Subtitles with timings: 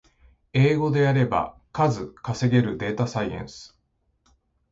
[0.53, 3.77] 英語でやれば数稼げるデータサイエンス